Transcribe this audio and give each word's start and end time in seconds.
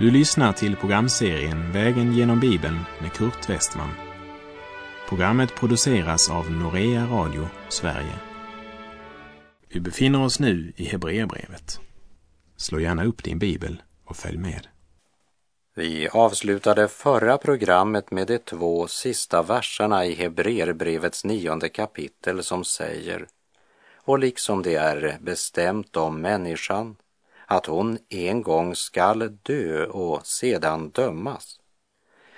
Du 0.00 0.10
lyssnar 0.10 0.52
till 0.52 0.76
programserien 0.76 1.72
Vägen 1.72 2.12
genom 2.12 2.40
Bibeln 2.40 2.78
med 3.00 3.12
Kurt 3.12 3.48
Westman. 3.50 3.90
Programmet 5.08 5.54
produceras 5.54 6.30
av 6.30 6.50
Norea 6.50 7.06
Radio 7.06 7.48
Sverige. 7.68 8.14
Vi 9.68 9.80
befinner 9.80 10.22
oss 10.22 10.40
nu 10.40 10.72
i 10.76 10.84
Hebreerbrevet. 10.84 11.80
Slå 12.56 12.80
gärna 12.80 13.04
upp 13.04 13.24
din 13.24 13.38
bibel 13.38 13.82
och 14.04 14.16
följ 14.16 14.38
med. 14.38 14.66
Vi 15.76 16.08
avslutade 16.08 16.88
förra 16.88 17.38
programmet 17.38 18.10
med 18.10 18.26
de 18.26 18.38
två 18.38 18.86
sista 18.86 19.42
verserna 19.42 20.06
i 20.06 20.14
Hebreerbrevets 20.14 21.24
nionde 21.24 21.68
kapitel 21.68 22.42
som 22.42 22.64
säger 22.64 23.26
och 23.96 24.18
liksom 24.18 24.62
det 24.62 24.74
är 24.74 25.18
bestämt 25.20 25.96
om 25.96 26.20
människan 26.20 26.96
att 27.50 27.66
hon 27.66 27.98
en 28.08 28.42
gång 28.42 28.76
skall 28.76 29.38
dö 29.42 29.86
och 29.86 30.26
sedan 30.26 30.90
dömas, 30.90 31.60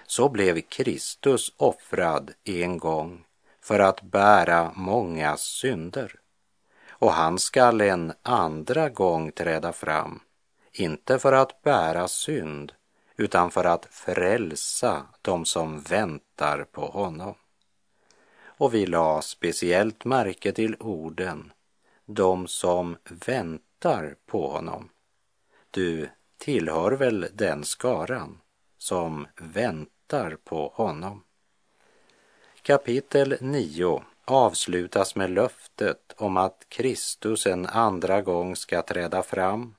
så 0.06 0.28
blev 0.28 0.60
Kristus 0.60 1.52
offrad 1.56 2.30
en 2.44 2.78
gång 2.78 3.24
för 3.60 3.78
att 3.78 4.02
bära 4.02 4.72
många 4.76 5.36
synder. 5.36 6.20
Och 6.88 7.12
han 7.12 7.38
skall 7.38 7.80
en 7.80 8.12
andra 8.22 8.88
gång 8.88 9.32
träda 9.32 9.72
fram, 9.72 10.20
inte 10.72 11.18
för 11.18 11.32
att 11.32 11.62
bära 11.62 12.08
synd, 12.08 12.72
utan 13.16 13.50
för 13.50 13.64
att 13.64 13.86
frälsa 13.90 15.06
dem 15.22 15.44
som 15.44 15.80
väntar 15.80 16.64
på 16.64 16.86
honom. 16.86 17.34
Och 18.44 18.74
vi 18.74 18.86
la 18.86 19.22
speciellt 19.22 20.04
märke 20.04 20.52
till 20.52 20.76
orden 20.80 21.52
de 22.06 22.46
som 22.46 22.96
väntar 23.26 24.16
på 24.26 24.48
honom. 24.48 24.88
Du 25.74 26.08
tillhör 26.38 26.92
väl 26.92 27.26
den 27.32 27.64
skaran 27.64 28.40
som 28.78 29.26
väntar 29.36 30.36
på 30.44 30.72
honom. 30.74 31.24
Kapitel 32.62 33.36
9 33.40 34.02
avslutas 34.24 35.16
med 35.16 35.30
löftet 35.30 36.14
om 36.16 36.36
att 36.36 36.66
Kristus 36.68 37.46
en 37.46 37.66
andra 37.66 38.22
gång 38.22 38.56
ska 38.56 38.82
träda 38.82 39.22
fram, 39.22 39.74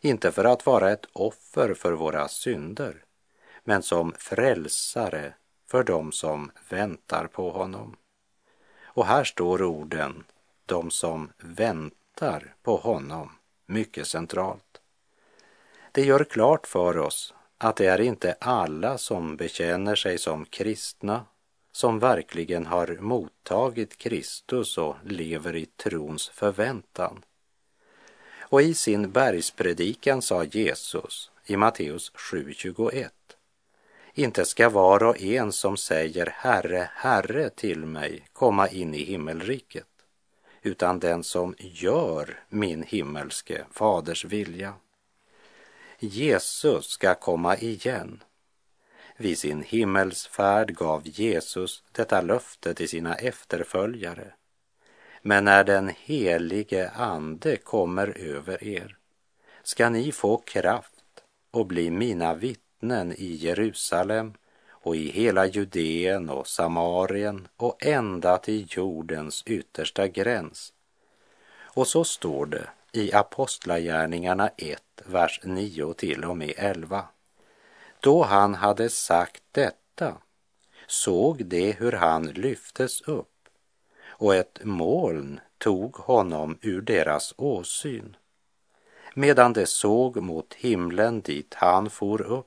inte 0.00 0.32
för 0.32 0.44
att 0.44 0.66
vara 0.66 0.90
ett 0.90 1.06
offer 1.12 1.74
för 1.74 1.92
våra 1.92 2.28
synder, 2.28 3.04
men 3.64 3.82
som 3.82 4.12
frälsare 4.18 5.34
för 5.66 5.84
dem 5.84 6.12
som 6.12 6.50
väntar 6.68 7.26
på 7.26 7.50
honom. 7.50 7.96
Och 8.82 9.06
här 9.06 9.24
står 9.24 9.62
orden 9.62 10.24
de 10.66 10.90
som 10.90 11.32
väntar 11.38 12.54
på 12.62 12.76
honom 12.76 13.30
mycket 13.66 14.06
centralt. 14.06 14.69
Det 15.92 16.04
gör 16.04 16.24
klart 16.24 16.66
för 16.66 16.98
oss 16.98 17.34
att 17.58 17.76
det 17.76 17.86
är 17.86 18.00
inte 18.00 18.36
alla 18.40 18.98
som 18.98 19.36
bekänner 19.36 19.94
sig 19.94 20.18
som 20.18 20.44
kristna 20.44 21.24
som 21.72 21.98
verkligen 21.98 22.66
har 22.66 22.98
mottagit 23.00 23.98
Kristus 23.98 24.78
och 24.78 24.96
lever 25.04 25.56
i 25.56 25.66
trons 25.66 26.28
förväntan. 26.28 27.24
Och 28.40 28.62
i 28.62 28.74
sin 28.74 29.10
bergspredikan 29.10 30.22
sa 30.22 30.44
Jesus 30.44 31.30
i 31.46 31.56
Matteus 31.56 32.12
7.21 32.12 33.08
inte 34.14 34.44
ska 34.44 34.68
var 34.68 35.02
och 35.02 35.20
en 35.22 35.52
som 35.52 35.76
säger 35.76 36.26
Herre, 36.36 36.90
Herre 36.94 37.50
till 37.50 37.86
mig 37.86 38.24
komma 38.32 38.68
in 38.68 38.94
i 38.94 39.04
himmelriket 39.04 39.86
utan 40.62 40.98
den 40.98 41.24
som 41.24 41.54
gör 41.58 42.40
min 42.48 42.82
himmelske 42.82 43.64
faders 43.70 44.24
vilja. 44.24 44.74
Jesus 46.02 46.86
ska 46.86 47.14
komma 47.14 47.56
igen. 47.56 48.22
Vid 49.16 49.38
sin 49.38 49.62
himmelsfärd 49.62 50.74
gav 50.74 51.02
Jesus 51.04 51.82
detta 51.92 52.20
löfte 52.20 52.74
till 52.74 52.88
sina 52.88 53.14
efterföljare. 53.14 54.32
Men 55.22 55.44
när 55.44 55.64
den 55.64 55.88
helige 55.88 56.90
Ande 56.90 57.56
kommer 57.56 58.18
över 58.18 58.64
er 58.64 58.96
ska 59.62 59.88
ni 59.88 60.12
få 60.12 60.36
kraft 60.36 61.24
och 61.50 61.66
bli 61.66 61.90
mina 61.90 62.34
vittnen 62.34 63.12
i 63.12 63.34
Jerusalem 63.34 64.34
och 64.70 64.96
i 64.96 65.10
hela 65.10 65.46
Judeen 65.46 66.30
och 66.30 66.46
Samarien 66.46 67.48
och 67.56 67.86
ända 67.86 68.38
till 68.38 68.66
jordens 68.68 69.42
yttersta 69.46 70.08
gräns. 70.08 70.72
Och 71.60 71.86
så 71.86 72.04
står 72.04 72.46
det 72.46 72.68
i 72.92 73.12
Apostlagärningarna 73.12 74.50
1, 74.56 74.82
vers 75.04 75.40
9 75.44 75.94
till 75.94 76.24
och 76.24 76.36
med 76.36 76.52
11. 76.56 77.04
Då 78.00 78.22
han 78.22 78.54
hade 78.54 78.88
sagt 78.88 79.42
detta 79.52 80.16
såg 80.86 81.46
de 81.46 81.72
hur 81.72 81.92
han 81.92 82.26
lyftes 82.26 83.00
upp 83.00 83.48
och 84.06 84.34
ett 84.34 84.60
moln 84.64 85.40
tog 85.58 85.96
honom 85.96 86.58
ur 86.62 86.80
deras 86.80 87.34
åsyn. 87.36 88.16
Medan 89.14 89.52
de 89.52 89.66
såg 89.66 90.16
mot 90.16 90.54
himlen 90.54 91.20
dit 91.20 91.54
han 91.54 91.90
for 91.90 92.22
upp, 92.22 92.46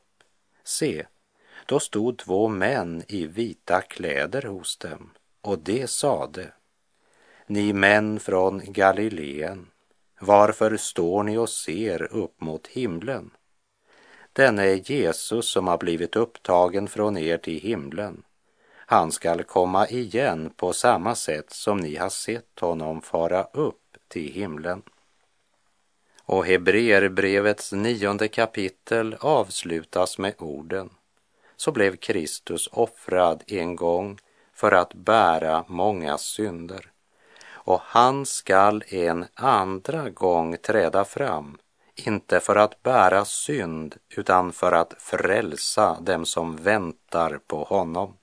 se, 0.63 1.05
då 1.65 1.79
stod 1.79 2.17
två 2.17 2.47
män 2.47 3.03
i 3.07 3.25
vita 3.25 3.81
kläder 3.81 4.41
hos 4.41 4.77
dem 4.77 5.09
och 5.41 5.59
de 5.59 5.87
sade 5.87 6.53
Ni 7.47 7.73
män 7.73 8.19
från 8.19 8.61
Galileen, 8.73 9.67
varför 10.25 10.77
står 10.77 11.23
ni 11.23 11.37
och 11.37 11.49
ser 11.49 12.13
upp 12.13 12.41
mot 12.41 12.67
himlen? 12.67 13.31
Denne 14.33 14.63
är 14.63 14.91
Jesus 14.91 15.51
som 15.51 15.67
har 15.67 15.77
blivit 15.77 16.15
upptagen 16.15 16.87
från 16.87 17.17
er 17.17 17.37
till 17.37 17.59
himlen. 17.59 18.23
Han 18.75 19.11
skall 19.11 19.43
komma 19.43 19.87
igen 19.87 20.49
på 20.55 20.73
samma 20.73 21.15
sätt 21.15 21.51
som 21.51 21.77
ni 21.77 21.95
har 21.95 22.09
sett 22.09 22.59
honom 22.59 23.01
fara 23.01 23.43
upp 23.43 23.97
till 24.07 24.33
himlen. 24.33 24.81
Och 26.25 26.45
Hebreerbrevets 26.45 27.71
nionde 27.71 28.27
kapitel 28.27 29.15
avslutas 29.19 30.17
med 30.17 30.33
orden 30.37 30.89
så 31.55 31.71
blev 31.71 31.95
Kristus 31.95 32.69
offrad 32.71 33.43
en 33.47 33.75
gång 33.75 34.19
för 34.53 34.71
att 34.71 34.93
bära 34.93 35.65
många 35.67 36.17
synder. 36.17 36.92
Och 37.65 37.81
han 37.83 38.25
skall 38.25 38.83
en 38.87 39.25
andra 39.33 40.09
gång 40.09 40.57
träda 40.57 41.05
fram, 41.05 41.57
inte 41.95 42.39
för 42.39 42.55
att 42.55 42.83
bära 42.83 43.25
synd, 43.25 43.95
utan 44.09 44.51
för 44.51 44.71
att 44.71 44.93
frälsa 44.97 45.97
dem 46.01 46.25
som 46.25 46.55
väntar 46.55 47.39
på 47.47 47.63
honom. 47.63 48.13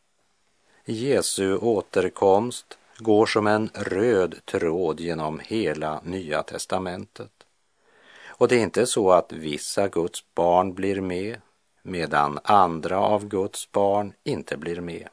Jesu 0.85 1.57
återkomst 1.57 2.79
går 2.99 3.27
som 3.27 3.47
en 3.47 3.71
röd 3.75 4.35
tråd 4.45 5.01
genom 5.01 5.41
hela 5.45 6.01
Nya 6.05 6.43
testamentet. 6.43 7.31
Och 8.27 8.49
det 8.49 8.57
är 8.57 8.63
inte 8.63 8.87
så 8.87 9.13
att 9.13 9.33
vissa 9.33 9.89
Guds 9.89 10.25
barn 10.35 10.75
blir 10.75 11.01
med 11.01 11.41
medan 11.83 12.39
andra 12.45 13.01
av 13.01 13.29
Guds 13.29 13.73
barn 13.73 14.13
inte 14.25 14.57
blir 14.57 14.81
med. 14.81 15.09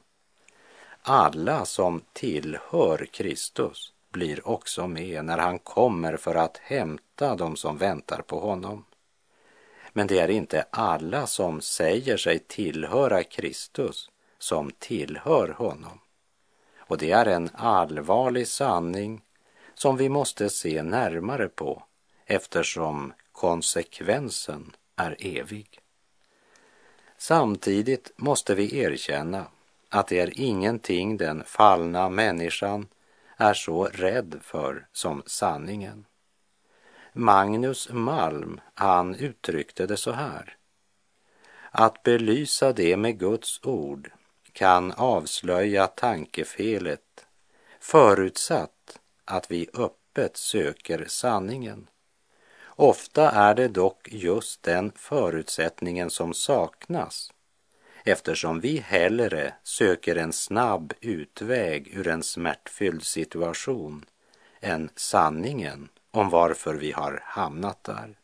Alla 1.02 1.66
som 1.66 2.02
tillhör 2.14 3.06
Kristus 3.12 3.94
blir 4.18 4.48
också 4.48 4.88
med 4.88 5.26
när 5.26 5.38
han 5.38 5.60
kommer 5.60 6.18
för 6.18 6.36
att 6.36 6.58
hämta 6.58 7.36
dem 7.36 7.56
som 7.56 7.78
väntar 7.78 8.22
på 8.22 8.40
honom. 8.40 8.86
Men 9.94 10.08
det 10.08 10.20
är 10.20 10.30
inte 10.30 10.66
alla 10.70 11.28
som 11.28 11.62
säger 11.62 12.18
sig 12.18 12.40
tillhöra 12.40 13.24
Kristus 13.24 14.10
som 14.40 14.72
tillhör 14.80 15.50
honom. 15.50 16.00
Och 16.78 16.98
det 16.98 17.12
är 17.12 17.26
en 17.26 17.50
allvarlig 17.54 18.48
sanning 18.48 19.22
som 19.74 19.98
vi 19.98 20.10
måste 20.10 20.50
se 20.50 20.84
närmare 20.84 21.48
på 21.48 21.84
eftersom 22.26 23.14
konsekvensen 23.32 24.76
är 24.96 25.16
evig. 25.20 25.80
Samtidigt 27.18 28.12
måste 28.16 28.56
vi 28.56 28.80
erkänna 28.80 29.46
att 29.90 30.08
det 30.08 30.20
är 30.20 30.40
ingenting 30.40 31.18
den 31.18 31.44
fallna 31.46 32.10
människan 32.10 32.88
är 33.38 33.54
så 33.54 33.86
rädd 33.86 34.40
för 34.42 34.88
som 34.92 35.24
sanningen. 35.26 36.06
Magnus 37.14 37.90
Malm, 37.92 38.62
han 38.74 39.16
uttryckte 39.16 39.86
det 39.86 39.98
så 39.98 40.12
här. 40.12 40.58
Att 41.72 42.04
belysa 42.04 42.74
det 42.74 42.98
med 42.98 43.20
Guds 43.20 43.60
ord 43.64 44.12
kan 44.52 44.92
avslöja 44.92 45.88
tankefelet 45.88 47.28
förutsatt 47.80 49.00
att 49.26 49.52
vi 49.52 49.70
öppet 49.74 50.38
söker 50.38 51.06
sanningen. 51.08 51.88
Ofta 52.66 53.32
är 53.32 53.56
det 53.56 53.68
dock 53.68 54.08
just 54.12 54.64
den 54.64 54.92
förutsättningen 54.96 56.10
som 56.10 56.34
saknas 56.34 57.32
eftersom 58.08 58.60
vi 58.60 58.78
hellre 58.78 59.54
söker 59.64 60.16
en 60.16 60.34
snabb 60.34 60.94
utväg 61.02 61.88
ur 61.94 62.08
en 62.08 62.24
smärtfylld 62.24 63.04
situation 63.04 64.06
än 64.60 64.90
sanningen 64.96 65.90
om 66.12 66.30
varför 66.30 66.76
vi 66.76 66.92
har 66.92 67.22
hamnat 67.24 67.84
där. 67.84 68.20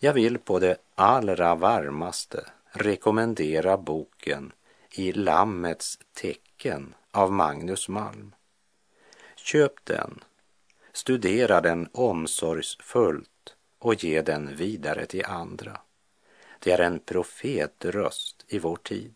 Jag 0.00 0.12
vill 0.12 0.38
på 0.38 0.58
det 0.58 0.76
allra 0.94 1.54
varmaste 1.54 2.44
rekommendera 2.70 3.76
boken 3.76 4.52
I 4.90 5.12
Lammets 5.12 5.98
tecken 6.12 6.94
av 7.10 7.32
Magnus 7.32 7.88
Malm. 7.88 8.34
Köp 9.36 9.84
den, 9.84 10.24
studera 10.92 11.60
den 11.60 11.88
omsorgsfullt 11.92 13.56
och 13.78 14.04
ge 14.04 14.22
den 14.22 14.56
vidare 14.56 15.06
till 15.06 15.24
andra. 15.24 15.80
Det 16.64 16.72
är 16.72 16.78
en 16.78 16.98
profetröst 16.98 18.41
i 18.52 18.58
vår 18.58 18.76
tid. 18.76 19.14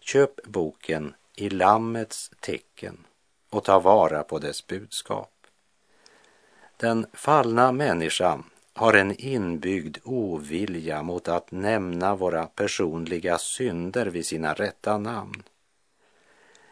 Köp 0.00 0.42
boken 0.42 1.14
I 1.36 1.50
Lammets 1.50 2.30
tecken 2.40 3.06
och 3.50 3.64
ta 3.64 3.78
vara 3.78 4.22
på 4.22 4.38
dess 4.38 4.66
budskap. 4.66 5.46
Den 6.76 7.06
fallna 7.12 7.72
människan 7.72 8.44
har 8.72 8.92
en 8.94 9.20
inbyggd 9.20 9.96
ovilja 10.04 11.02
mot 11.02 11.28
att 11.28 11.50
nämna 11.50 12.14
våra 12.14 12.46
personliga 12.46 13.38
synder 13.38 14.06
vid 14.06 14.26
sina 14.26 14.54
rätta 14.54 14.98
namn. 14.98 15.42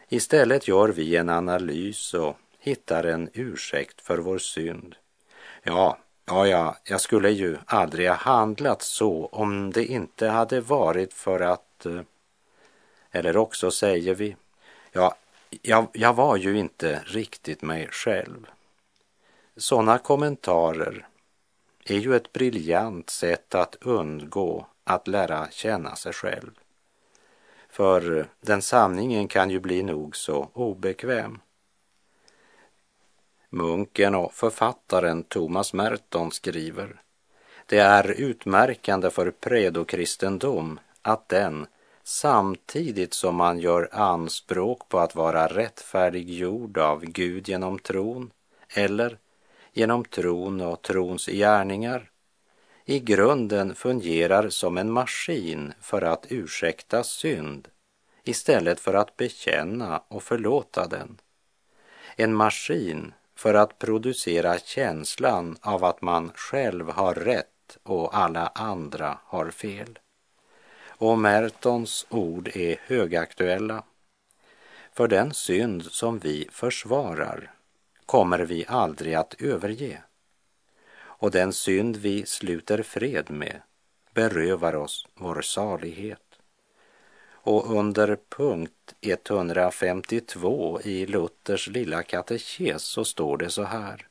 Istället 0.09 0.67
gör 0.67 0.89
vi 0.89 1.15
en 1.15 1.29
analys 1.29 2.13
och 2.13 2.37
hittar 2.59 3.03
en 3.03 3.29
ursäkt 3.33 4.01
för 4.01 4.17
vår 4.17 4.37
synd. 4.37 4.95
Ja, 5.63 5.97
ja, 6.25 6.47
ja, 6.47 6.77
jag 6.83 7.01
skulle 7.01 7.29
ju 7.29 7.57
aldrig 7.65 8.09
ha 8.09 8.15
handlat 8.15 8.81
så 8.81 9.25
om 9.25 9.71
det 9.71 9.85
inte 9.85 10.27
hade 10.27 10.61
varit 10.61 11.13
för 11.13 11.39
att... 11.39 11.85
Eh, 11.85 12.01
eller 13.11 13.37
också 13.37 13.71
säger 13.71 14.15
vi, 14.15 14.35
ja, 14.91 15.15
jag, 15.61 15.87
jag 15.93 16.13
var 16.13 16.37
ju 16.37 16.57
inte 16.57 17.01
riktigt 17.05 17.61
mig 17.61 17.87
själv. 17.91 18.47
Sådana 19.57 19.97
kommentarer 19.97 21.07
är 21.85 21.97
ju 21.97 22.15
ett 22.15 22.33
briljant 22.33 23.09
sätt 23.09 23.55
att 23.55 23.75
undgå 23.81 24.65
att 24.83 25.07
lära 25.07 25.47
känna 25.51 25.95
sig 25.95 26.13
själv. 26.13 26.51
För 27.69 28.27
den 28.41 28.61
sanningen 28.61 29.27
kan 29.27 29.49
ju 29.49 29.59
bli 29.59 29.83
nog 29.83 30.15
så 30.15 30.49
obekväm. 30.53 31.39
Munken 33.55 34.15
och 34.15 34.33
författaren 34.33 35.23
Thomas 35.23 35.73
Merton 35.73 36.31
skriver 36.31 37.01
Det 37.65 37.77
är 37.77 38.11
utmärkande 38.11 39.09
för 39.09 39.31
predokristendom 39.31 40.79
att 41.01 41.29
den 41.29 41.67
samtidigt 42.03 43.13
som 43.13 43.35
man 43.35 43.59
gör 43.59 43.89
anspråk 43.91 44.89
på 44.89 44.99
att 44.99 45.15
vara 45.15 45.47
rättfärdiggjord 45.47 46.77
av 46.77 47.05
Gud 47.05 47.49
genom 47.49 47.79
tron 47.79 48.31
eller 48.69 49.17
genom 49.73 50.05
tron 50.05 50.61
och 50.61 50.81
trons 50.81 51.25
gärningar 51.25 52.09
i 52.85 52.99
grunden 52.99 53.75
fungerar 53.75 54.49
som 54.49 54.77
en 54.77 54.91
maskin 54.91 55.73
för 55.81 56.01
att 56.01 56.25
ursäkta 56.29 57.03
synd 57.03 57.67
istället 58.23 58.79
för 58.79 58.93
att 58.93 59.17
bekänna 59.17 60.03
och 60.07 60.23
förlåta 60.23 60.87
den. 60.87 61.17
En 62.15 62.33
maskin 62.33 63.13
för 63.43 63.53
att 63.53 63.79
producera 63.79 64.59
känslan 64.59 65.57
av 65.61 65.83
att 65.83 66.01
man 66.01 66.31
själv 66.35 66.89
har 66.89 67.13
rätt 67.13 67.77
och 67.83 68.17
alla 68.17 68.47
andra 68.47 69.17
har 69.23 69.51
fel. 69.51 69.99
Och 70.87 71.19
Mertons 71.19 72.05
ord 72.09 72.47
är 72.53 72.75
högaktuella. 72.87 73.83
För 74.93 75.07
den 75.07 75.33
synd 75.33 75.83
som 75.83 76.19
vi 76.19 76.47
försvarar 76.51 77.51
kommer 78.05 78.39
vi 78.39 78.65
aldrig 78.67 79.13
att 79.13 79.41
överge. 79.41 80.03
Och 80.95 81.31
den 81.31 81.53
synd 81.53 81.97
vi 81.97 82.25
sluter 82.25 82.83
fred 82.83 83.31
med 83.31 83.61
berövar 84.13 84.75
oss 84.75 85.07
vår 85.13 85.41
salighet. 85.41 86.22
Och 87.45 87.77
under 87.77 88.17
punkt 88.29 88.93
152 89.01 90.81
i 90.83 91.05
Luthers 91.05 91.67
lilla 91.67 92.03
katekes 92.03 92.83
så 92.83 93.05
står 93.05 93.37
det 93.37 93.49
så 93.49 93.63
här. 93.63 94.07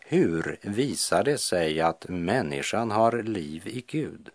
Hur 0.00 0.58
visar 0.62 1.24
det 1.24 1.38
sig 1.38 1.80
att 1.80 2.08
människan 2.08 2.90
har 2.90 3.22
liv 3.22 3.62
i 3.66 3.84
Gud? 3.86 4.28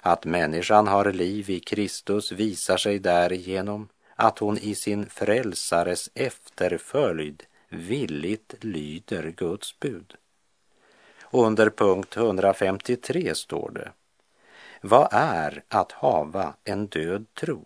Att 0.00 0.24
människan 0.24 0.86
har 0.86 1.12
liv 1.12 1.50
i 1.50 1.60
Kristus 1.60 2.32
visar 2.32 2.76
sig 2.76 2.98
därigenom 2.98 3.88
att 4.16 4.38
hon 4.38 4.58
i 4.58 4.74
sin 4.74 5.06
frälsares 5.06 6.10
efterföljd 6.14 7.42
villigt 7.68 8.54
lyder 8.60 9.34
Guds 9.36 9.80
bud. 9.80 10.14
Och 11.22 11.46
under 11.46 11.70
punkt 11.70 12.16
153 12.16 13.34
står 13.34 13.70
det 13.70 13.92
vad 14.84 15.08
är 15.10 15.64
att 15.68 15.92
hava 15.92 16.54
en 16.64 16.86
död 16.86 17.26
tro? 17.34 17.64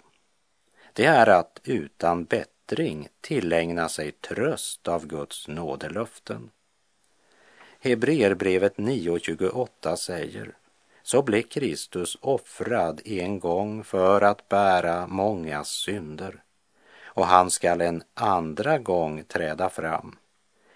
Det 0.92 1.04
är 1.04 1.26
att 1.26 1.60
utan 1.64 2.24
bättring 2.24 3.08
tillägna 3.20 3.88
sig 3.88 4.12
tröst 4.12 4.88
av 4.88 5.06
Guds 5.06 5.48
nådelöften. 5.48 6.50
Hebreerbrevet 7.80 8.76
9.28 8.76 9.96
säger 9.96 10.56
så 11.02 11.22
blev 11.22 11.42
Kristus 11.42 12.18
offrad 12.20 13.00
en 13.04 13.40
gång 13.40 13.84
för 13.84 14.20
att 14.20 14.48
bära 14.48 15.06
många 15.06 15.64
synder 15.64 16.42
och 17.04 17.26
han 17.26 17.50
skall 17.50 17.80
en 17.80 18.02
andra 18.14 18.78
gång 18.78 19.24
träda 19.24 19.68
fram, 19.68 20.16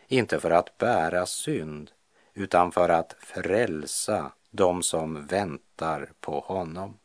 inte 0.08 0.40
för 0.40 0.50
att 0.50 0.78
bära 0.78 1.26
synd, 1.26 1.90
utan 2.34 2.72
för 2.72 2.88
att 2.88 3.16
frälsa 3.20 4.32
de 4.50 4.82
som 4.82 5.26
väntar 5.26 6.12
på 6.20 6.41
honom. 6.41 6.99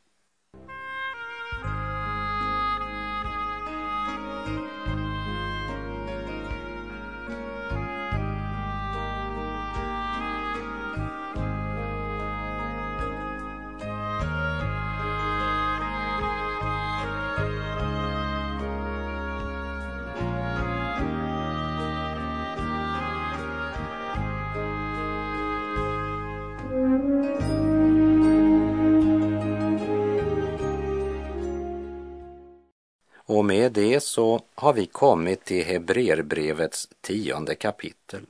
Och 33.36 33.46
med 33.46 33.72
det 33.72 34.00
så 34.00 34.42
har 34.56 34.74
vi 34.74 34.86
kommit 34.86 35.46
till 35.46 35.66
Hebreerbrevets 35.66 36.90
tionde 37.02 37.56
kapitel 37.56 38.26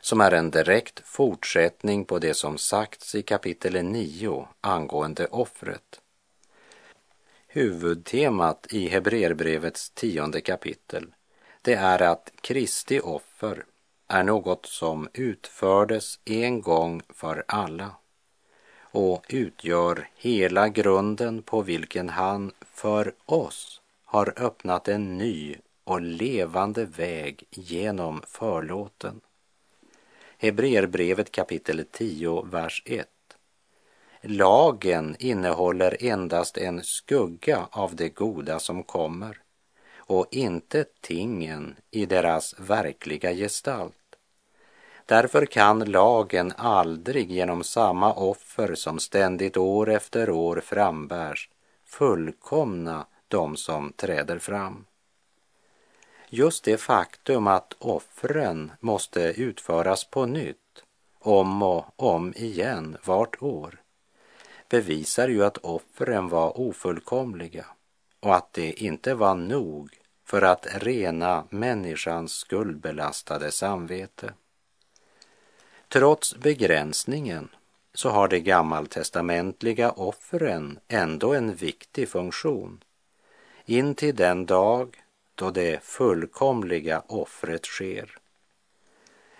som 0.00 0.20
är 0.20 0.32
en 0.32 0.50
direkt 0.50 1.00
fortsättning 1.04 2.04
på 2.04 2.18
det 2.18 2.34
som 2.34 2.58
sagts 2.58 3.14
i 3.14 3.22
kapitel 3.22 3.84
9 3.84 4.48
angående 4.60 5.26
offret. 5.26 6.00
Huvudtemat 7.46 8.66
i 8.70 8.88
Hebreerbrevets 8.88 9.90
tionde 9.90 10.40
kapitel 10.40 11.14
det 11.62 11.74
är 11.74 12.02
att 12.02 12.32
Kristi 12.40 13.00
offer 13.00 13.64
är 14.08 14.22
något 14.22 14.66
som 14.66 15.08
utfördes 15.12 16.18
en 16.24 16.60
gång 16.60 17.02
för 17.14 17.44
alla 17.48 17.90
och 18.80 19.26
utgör 19.28 20.08
hela 20.16 20.68
grunden 20.68 21.42
på 21.42 21.62
vilken 21.62 22.08
han 22.08 22.52
för 22.60 23.14
oss 23.26 23.80
har 24.06 24.32
öppnat 24.36 24.88
en 24.88 25.18
ny 25.18 25.56
och 25.84 26.00
levande 26.00 26.84
väg 26.84 27.44
genom 27.50 28.22
förlåten. 28.26 29.20
Hebreerbrevet 30.38 31.32
kapitel 31.32 31.84
10, 31.92 32.42
vers 32.42 32.82
1. 32.86 33.08
Lagen 34.22 35.16
innehåller 35.18 35.96
endast 36.04 36.58
en 36.58 36.84
skugga 36.84 37.68
av 37.70 37.96
det 37.96 38.08
goda 38.08 38.58
som 38.58 38.82
kommer 38.82 39.40
och 39.96 40.26
inte 40.30 40.84
tingen 41.00 41.76
i 41.90 42.06
deras 42.06 42.54
verkliga 42.58 43.34
gestalt. 43.34 43.94
Därför 45.06 45.46
kan 45.46 45.78
lagen 45.78 46.52
aldrig 46.56 47.30
genom 47.30 47.64
samma 47.64 48.14
offer 48.14 48.74
som 48.74 48.98
ständigt 48.98 49.56
år 49.56 49.90
efter 49.90 50.30
år 50.30 50.60
frambärs 50.64 51.50
fullkomna 51.84 53.06
de 53.28 53.56
som 53.56 53.92
träder 53.92 54.38
fram. 54.38 54.84
Just 56.28 56.64
det 56.64 56.76
faktum 56.76 57.46
att 57.46 57.74
offren 57.78 58.72
måste 58.80 59.20
utföras 59.20 60.04
på 60.04 60.26
nytt, 60.26 60.84
om 61.18 61.62
och 61.62 61.84
om 61.96 62.34
igen 62.36 62.96
vart 63.04 63.42
år, 63.42 63.80
bevisar 64.68 65.28
ju 65.28 65.44
att 65.44 65.58
offren 65.58 66.28
var 66.28 66.60
ofullkomliga 66.60 67.66
och 68.20 68.34
att 68.34 68.52
det 68.52 68.72
inte 68.72 69.14
var 69.14 69.34
nog 69.34 69.90
för 70.24 70.42
att 70.42 70.66
rena 70.70 71.44
människans 71.50 72.32
skuldbelastade 72.32 73.50
samvete. 73.50 74.32
Trots 75.88 76.36
begränsningen 76.36 77.48
så 77.94 78.10
har 78.10 78.28
de 78.28 78.40
gammaltestamentliga 78.40 79.90
offren 79.90 80.78
ändå 80.88 81.34
en 81.34 81.54
viktig 81.54 82.08
funktion 82.08 82.84
in 83.66 83.94
till 83.94 84.16
den 84.16 84.46
dag 84.46 84.96
då 85.34 85.50
det 85.50 85.82
fullkomliga 85.82 87.02
offret 87.06 87.64
sker. 87.64 88.18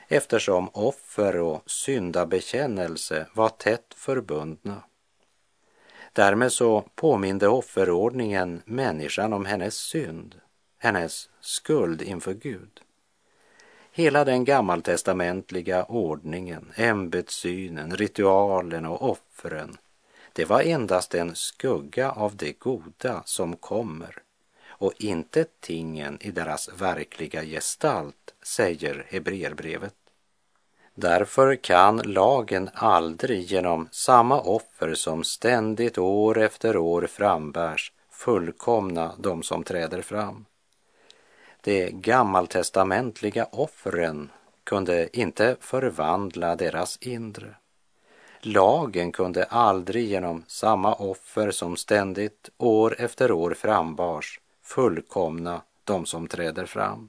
Eftersom 0.09 0.68
offer 0.73 1.37
och 1.37 1.71
syndabekännelse 1.71 3.26
var 3.35 3.49
tätt 3.49 3.95
förbundna. 3.97 4.83
Därmed 6.12 6.52
så 6.52 6.85
påminde 6.95 7.49
offerordningen 7.49 8.62
människan 8.64 9.33
om 9.33 9.45
hennes 9.45 9.75
synd, 9.75 10.40
hennes 10.78 11.28
skuld 11.40 12.02
inför 12.02 12.35
Gud. 12.35 12.80
Hela 13.92 14.25
den 14.25 14.45
gammaltestamentliga 14.45 15.85
ordningen, 15.85 16.73
ämbetssynen, 16.76 17.97
ritualen 17.97 18.87
och 18.87 19.11
offren, 19.11 19.76
det 20.37 20.45
var 20.45 20.61
endast 20.61 21.14
en 21.14 21.35
skugga 21.35 22.11
av 22.11 22.37
det 22.37 22.52
goda 22.52 23.23
som 23.25 23.57
kommer 23.57 24.23
och 24.69 24.93
inte 24.97 25.45
tingen 25.61 26.19
i 26.21 26.31
deras 26.31 26.69
verkliga 26.78 27.45
gestalt, 27.45 28.35
säger 28.43 29.07
Hebreerbrevet. 29.09 29.95
Därför 30.95 31.57
kan 31.57 31.97
lagen 31.97 32.71
aldrig 32.75 33.43
genom 33.43 33.88
samma 33.93 34.40
offer 34.40 34.95
som 34.95 35.25
ständigt 35.25 35.99
år 35.99 36.38
efter 36.38 36.76
år 36.76 37.07
frambärs 37.07 37.93
fullkomna 38.11 39.14
de 39.19 39.43
som 39.43 39.62
träder 39.62 40.02
fram. 40.02 40.45
De 41.61 41.90
gammaltestamentliga 41.90 43.45
offren 43.52 44.31
kunde 44.64 45.19
inte 45.19 45.57
förvandla 45.61 46.57
deras 46.57 46.97
inre. 46.97 47.55
Lagen 48.48 49.12
kunde 49.12 49.44
aldrig 49.44 50.08
genom 50.08 50.44
samma 50.46 50.94
offer 50.94 51.50
som 51.50 51.76
ständigt 51.76 52.50
år 52.58 52.94
efter 52.98 53.32
år 53.32 53.54
frambars 53.54 54.40
fullkomna 54.62 55.62
de 55.84 56.06
som 56.06 56.28
träder 56.28 56.66
fram. 56.66 57.08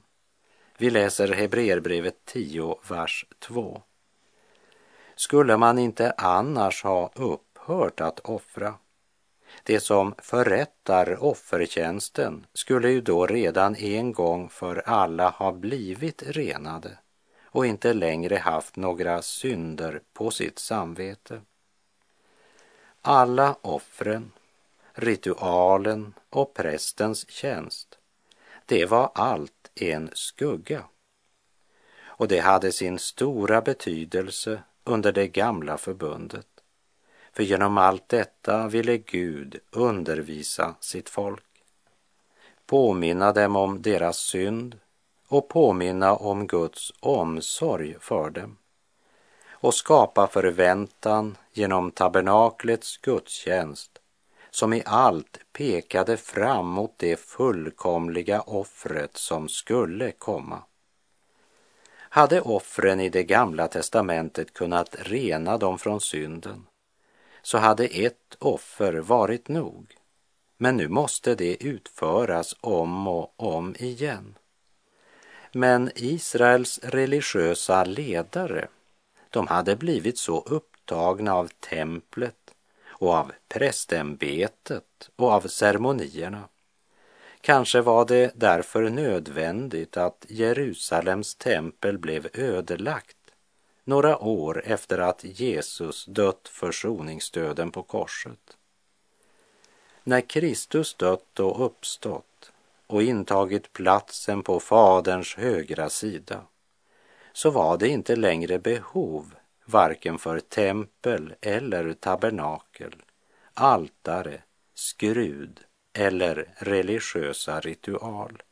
Vi 0.78 0.90
läser 0.90 1.28
Hebreerbrevet 1.28 2.14
10, 2.24 2.78
vers 2.88 3.26
2. 3.38 3.82
Skulle 5.16 5.56
man 5.56 5.78
inte 5.78 6.10
annars 6.10 6.84
ha 6.84 7.10
upphört 7.14 8.00
att 8.00 8.20
offra? 8.20 8.74
Det 9.62 9.80
som 9.80 10.14
förrättar 10.18 11.24
offertjänsten 11.24 12.46
skulle 12.54 12.90
ju 12.90 13.00
då 13.00 13.26
redan 13.26 13.76
en 13.76 14.12
gång 14.12 14.48
för 14.48 14.82
alla 14.86 15.28
ha 15.28 15.52
blivit 15.52 16.22
renade 16.22 16.98
och 17.50 17.66
inte 17.66 17.92
längre 17.92 18.36
haft 18.36 18.76
några 18.76 19.22
synder 19.22 20.00
på 20.12 20.30
sitt 20.30 20.58
samvete. 20.58 21.40
Alla 23.02 23.56
offren, 23.62 24.32
ritualen 24.92 26.14
och 26.30 26.54
prästens 26.54 27.30
tjänst, 27.30 27.98
det 28.66 28.86
var 28.86 29.10
allt 29.14 29.70
en 29.74 30.10
skugga. 30.12 30.84
Och 32.00 32.28
det 32.28 32.38
hade 32.38 32.72
sin 32.72 32.98
stora 32.98 33.60
betydelse 33.60 34.62
under 34.84 35.12
det 35.12 35.28
gamla 35.28 35.78
förbundet. 35.78 36.46
För 37.32 37.42
genom 37.42 37.78
allt 37.78 38.08
detta 38.08 38.68
ville 38.68 38.98
Gud 38.98 39.60
undervisa 39.70 40.74
sitt 40.80 41.08
folk, 41.08 41.44
påminna 42.66 43.32
dem 43.32 43.56
om 43.56 43.82
deras 43.82 44.18
synd 44.18 44.78
och 45.28 45.48
påminna 45.48 46.16
om 46.16 46.46
Guds 46.46 46.92
omsorg 47.00 47.96
för 48.00 48.30
dem 48.30 48.56
och 49.60 49.74
skapa 49.74 50.26
förväntan 50.26 51.36
genom 51.52 51.90
tabernaklets 51.90 52.96
gudstjänst 52.96 53.98
som 54.50 54.72
i 54.72 54.82
allt 54.86 55.40
pekade 55.52 56.16
fram 56.16 56.66
mot 56.66 56.94
det 56.96 57.20
fullkomliga 57.20 58.40
offret 58.40 59.16
som 59.16 59.48
skulle 59.48 60.12
komma. 60.12 60.62
Hade 62.10 62.40
offren 62.40 63.00
i 63.00 63.08
det 63.08 63.24
gamla 63.24 63.68
testamentet 63.68 64.52
kunnat 64.52 64.96
rena 64.98 65.58
dem 65.58 65.78
från 65.78 66.00
synden 66.00 66.66
så 67.42 67.58
hade 67.58 67.86
ett 67.86 68.36
offer 68.38 68.92
varit 68.92 69.48
nog. 69.48 69.96
Men 70.56 70.76
nu 70.76 70.88
måste 70.88 71.34
det 71.34 71.64
utföras 71.64 72.56
om 72.60 73.08
och 73.08 73.34
om 73.36 73.74
igen. 73.78 74.38
Men 75.58 75.90
Israels 75.94 76.80
religiösa 76.82 77.84
ledare, 77.84 78.68
de 79.30 79.46
hade 79.46 79.76
blivit 79.76 80.18
så 80.18 80.40
upptagna 80.40 81.34
av 81.34 81.48
templet 81.60 82.54
och 82.86 83.14
av 83.14 83.32
prästämbetet 83.48 85.10
och 85.16 85.32
av 85.32 85.40
ceremonierna. 85.40 86.48
Kanske 87.40 87.80
var 87.80 88.04
det 88.04 88.32
därför 88.34 88.90
nödvändigt 88.90 89.96
att 89.96 90.26
Jerusalems 90.28 91.34
tempel 91.34 91.98
blev 91.98 92.28
ödelagt 92.34 93.16
några 93.84 94.18
år 94.18 94.62
efter 94.66 94.98
att 94.98 95.24
Jesus 95.24 96.04
dött 96.04 96.48
försoningsdöden 96.48 97.70
på 97.70 97.82
korset. 97.82 98.56
När 100.04 100.20
Kristus 100.20 100.94
dött 100.94 101.40
och 101.40 101.64
uppstått 101.66 102.27
och 102.88 103.02
intagit 103.02 103.72
platsen 103.72 104.42
på 104.42 104.60
Faderns 104.60 105.34
högra 105.34 105.88
sida 105.88 106.42
så 107.32 107.50
var 107.50 107.78
det 107.78 107.88
inte 107.88 108.16
längre 108.16 108.58
behov 108.58 109.34
varken 109.64 110.18
för 110.18 110.40
tempel 110.40 111.34
eller 111.40 111.92
tabernakel, 111.92 113.02
altare, 113.54 114.42
skrud 114.74 115.60
eller 115.92 116.54
religiösa 116.56 117.60
ritual. 117.60 118.42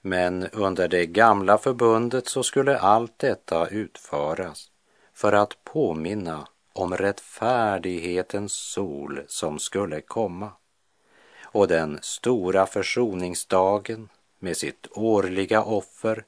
Men 0.00 0.48
under 0.52 0.88
det 0.88 1.06
gamla 1.06 1.58
förbundet 1.58 2.28
så 2.28 2.42
skulle 2.42 2.78
allt 2.78 3.18
detta 3.18 3.68
utföras 3.68 4.70
för 5.12 5.32
att 5.32 5.64
påminna 5.64 6.48
om 6.72 6.96
rättfärdighetens 6.96 8.52
sol 8.52 9.24
som 9.28 9.58
skulle 9.58 10.00
komma 10.00 10.52
och 11.54 11.68
den 11.68 11.98
stora 12.02 12.66
försoningsdagen 12.66 14.08
med 14.38 14.56
sitt 14.56 14.86
årliga 14.90 15.62
offer 15.62 16.24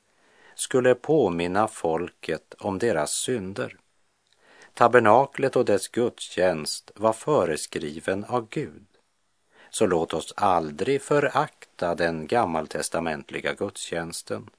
skulle 0.54 0.95
påminna 0.95 1.68
folket 1.68 2.54
om 2.59 2.78
deras 2.78 3.12
synder. 3.12 3.76
Tabernaklet 4.75 5.56
och 5.56 5.64
dess 5.64 5.88
gudstjänst 5.88 6.90
var 6.95 7.12
föreskriven 7.12 8.25
av 8.25 8.49
Gud. 8.50 8.87
Så 9.71 9.87
låt 9.87 10.14
oss 10.14 10.33
aldrig 10.37 11.02
förakta 11.02 11.95
den 11.95 12.26
gammaltestamentliga 12.26 13.54
gudstjänsten, 13.54 14.50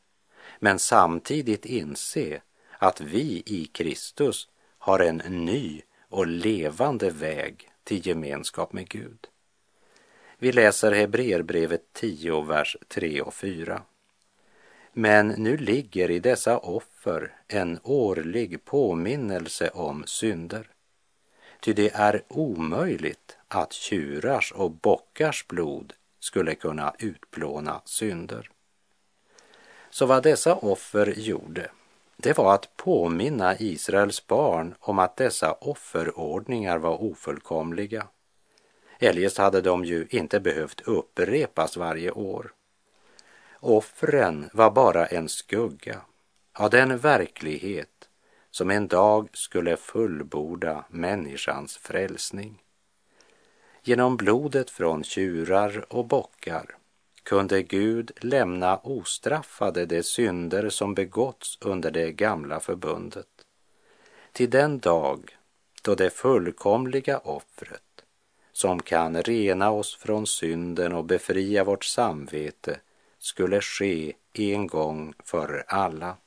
men 0.59 0.79
samtidigt 0.79 1.65
inse 1.65 2.41
att 2.77 3.01
vi 3.01 3.43
i 3.45 3.69
Kristus 3.73 4.47
har 4.77 4.99
en 4.99 5.17
ny 5.17 5.81
och 6.09 6.27
levande 6.27 7.09
väg 7.09 7.69
till 7.83 8.07
gemenskap 8.07 8.73
med 8.73 8.89
Gud. 8.89 9.27
Vi 10.39 10.51
läser 10.51 10.91
Hebreerbrevet 10.91 11.93
10, 11.93 12.41
vers 12.41 12.77
3 12.87 13.21
och 13.21 13.33
4. 13.33 13.81
Men 14.93 15.27
nu 15.27 15.57
ligger 15.57 16.11
i 16.11 16.19
dessa 16.19 16.57
offer 16.57 17.35
en 17.47 17.79
årlig 17.83 18.65
påminnelse 18.65 19.69
om 19.69 20.03
synder. 20.05 20.69
Ty 21.61 21.73
det 21.73 21.93
är 21.93 22.23
omöjligt 22.27 23.37
att 23.47 23.73
tjurars 23.73 24.51
och 24.51 24.71
bockars 24.71 25.47
blod 25.47 25.93
skulle 26.19 26.55
kunna 26.55 26.95
utplåna 26.99 27.81
synder. 27.85 28.49
Så 29.89 30.05
vad 30.05 30.23
dessa 30.23 30.55
offer 30.55 31.13
gjorde, 31.17 31.71
det 32.17 32.37
var 32.37 32.53
att 32.53 32.77
påminna 32.77 33.57
Israels 33.57 34.27
barn 34.27 34.75
om 34.79 34.99
att 34.99 35.17
dessa 35.17 35.53
offerordningar 35.53 36.77
var 36.77 37.03
ofullkomliga. 37.03 38.07
Eljest 38.99 39.37
hade 39.37 39.61
de 39.61 39.85
ju 39.85 40.07
inte 40.09 40.39
behövt 40.39 40.81
upprepas 40.81 41.77
varje 41.77 42.11
år. 42.11 42.53
Offren 43.59 44.49
var 44.53 44.71
bara 44.71 45.05
en 45.05 45.29
skugga 45.29 46.01
av 46.53 46.69
den 46.69 46.97
verklighet 46.97 48.09
som 48.51 48.71
en 48.71 48.87
dag 48.87 49.29
skulle 49.33 49.77
fullborda 49.77 50.85
människans 50.89 51.77
frälsning. 51.77 52.61
Genom 53.83 54.17
blodet 54.17 54.69
från 54.69 55.03
tjurar 55.03 55.93
och 55.93 56.05
bockar 56.05 56.77
kunde 57.23 57.63
Gud 57.63 58.11
lämna 58.21 58.77
ostraffade 58.77 59.85
de 59.85 60.03
synder 60.03 60.69
som 60.69 60.93
begåtts 60.93 61.57
under 61.61 61.91
det 61.91 62.11
gamla 62.11 62.59
förbundet. 62.59 63.27
Till 64.31 64.49
den 64.49 64.79
dag 64.79 65.37
då 65.81 65.95
det 65.95 66.09
fullkomliga 66.09 67.17
offret 67.17 67.86
som 68.57 68.81
kan 68.81 69.23
rena 69.23 69.71
oss 69.71 69.95
från 69.95 70.27
synden 70.27 70.93
och 70.93 71.05
befria 71.05 71.63
vårt 71.63 71.83
samvete 71.83 72.79
skulle 73.19 73.61
ske 73.61 74.13
en 74.33 74.67
gång 74.67 75.13
för 75.23 75.63
alla. 75.67 76.17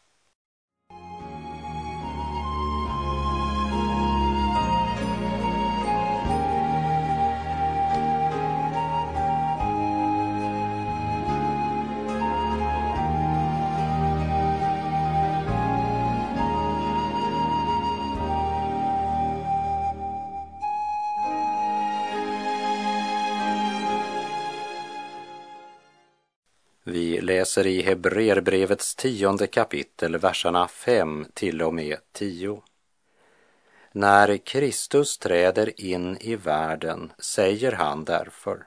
Vi 26.84 27.20
läser 27.20 27.66
i 27.66 27.82
Hebreerbrevets 27.82 28.94
tionde 28.94 29.46
kapitel, 29.46 30.16
verserna 30.16 30.68
5 30.68 31.26
till 31.34 31.62
och 31.62 31.74
med 31.74 31.98
10. 32.12 32.62
När 33.92 34.36
Kristus 34.36 35.18
träder 35.18 35.80
in 35.80 36.16
i 36.20 36.36
världen 36.36 37.12
säger 37.18 37.72
han 37.72 38.04
därför 38.04 38.66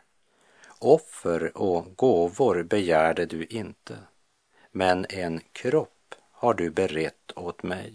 Offer 0.79 1.58
och 1.58 1.96
gåvor 1.96 2.63
begärde 2.63 3.25
du 3.25 3.46
inte, 3.46 3.98
men 4.72 5.05
en 5.10 5.41
kropp 5.51 6.15
har 6.32 6.53
du 6.53 6.70
berett 6.70 7.32
åt 7.36 7.63
mig. 7.63 7.93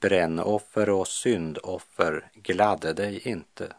Brännoffer 0.00 0.90
och 0.90 1.08
syndoffer 1.08 2.30
gladde 2.34 2.92
dig 2.92 3.28
inte. 3.28 3.72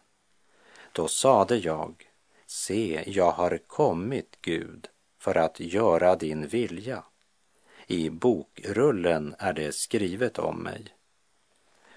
Då 0.92 1.08
sade 1.08 1.58
jag, 1.58 2.10
se, 2.46 3.04
jag 3.08 3.32
har 3.32 3.58
kommit, 3.68 4.38
Gud, 4.42 4.88
för 5.22 5.38
att 5.38 5.60
göra 5.60 6.16
din 6.16 6.48
vilja. 6.48 7.04
I 7.88 8.10
bokrullen 8.10 9.36
är 9.40 9.54
det 9.54 9.76
skrivet 9.76 10.40
om 10.40 10.64
mig. 10.64 10.86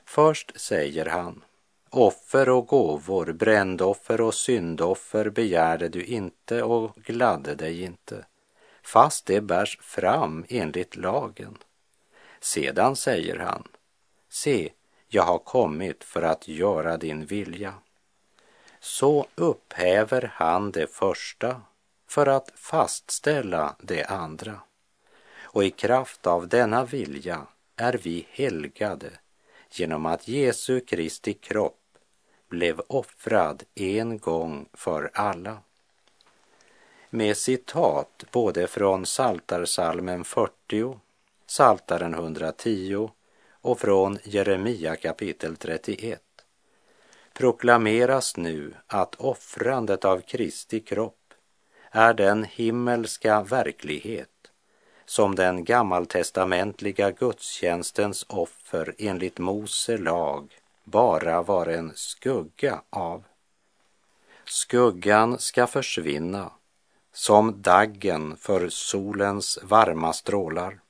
Först 0.04 0.60
säger 0.60 1.06
han, 1.06 1.44
offer 1.90 2.48
och 2.48 2.66
gåvor, 2.66 3.32
brändoffer 3.32 4.20
och 4.20 4.34
syndoffer 4.34 5.30
begärde 5.30 5.88
du 5.88 6.04
inte 6.04 6.62
och 6.62 6.96
gladde 6.96 7.54
dig 7.54 7.82
inte, 7.82 8.24
fast 8.82 9.26
det 9.26 9.40
bärs 9.40 9.78
fram 9.82 10.44
enligt 10.48 10.96
lagen. 10.96 11.58
Sedan 12.40 12.96
säger 12.96 13.38
han, 13.38 13.68
se, 14.28 14.72
jag 15.08 15.22
har 15.22 15.38
kommit 15.38 16.04
för 16.04 16.22
att 16.22 16.48
göra 16.48 16.96
din 16.96 17.26
vilja. 17.26 17.74
Så 18.80 19.26
upphäver 19.34 20.32
han 20.34 20.70
det 20.70 20.86
första 20.86 21.60
för 22.14 22.26
att 22.26 22.52
fastställa 22.54 23.76
det 23.80 24.04
andra. 24.04 24.60
Och 25.42 25.64
i 25.64 25.70
kraft 25.70 26.26
av 26.26 26.48
denna 26.48 26.84
vilja 26.84 27.46
är 27.76 27.92
vi 28.02 28.26
helgade 28.30 29.10
genom 29.70 30.06
att 30.06 30.28
Jesu 30.28 30.80
Kristi 30.80 31.32
kropp 31.32 31.80
blev 32.48 32.80
offrad 32.86 33.62
en 33.74 34.18
gång 34.18 34.68
för 34.72 35.10
alla. 35.14 35.58
Med 37.10 37.36
citat 37.36 38.24
både 38.30 38.66
från 38.66 39.06
Saltarsalmen 39.06 40.24
40, 40.24 40.98
Saltaren 41.46 42.14
110 42.14 43.10
och 43.50 43.80
från 43.80 44.18
Jeremia 44.24 44.96
kapitel 44.96 45.56
31 45.56 46.22
proklameras 47.32 48.36
nu 48.36 48.74
att 48.86 49.14
offrandet 49.14 50.04
av 50.04 50.20
Kristi 50.20 50.80
kropp 50.80 51.23
är 51.96 52.14
den 52.14 52.44
himmelska 52.44 53.42
verklighet 53.42 54.28
som 55.06 55.34
den 55.34 55.64
gammaltestamentliga 55.64 57.10
gudstjänstens 57.10 58.24
offer 58.28 58.94
enligt 58.98 59.38
Mose 59.38 59.98
lag 59.98 60.58
bara 60.84 61.42
var 61.42 61.66
en 61.66 61.92
skugga 61.94 62.82
av. 62.90 63.24
Skuggan 64.44 65.38
ska 65.38 65.66
försvinna 65.66 66.50
som 67.12 67.62
daggen 67.62 68.36
för 68.36 68.68
solens 68.68 69.58
varma 69.62 70.12
strålar. 70.12 70.80